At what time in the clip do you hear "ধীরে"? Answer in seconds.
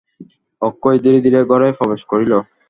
1.03-1.19, 1.25-1.39